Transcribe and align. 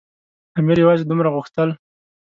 امیر 0.59 0.77
یوازې 0.83 1.03
دومره 1.05 1.29
غوښتل. 1.35 1.69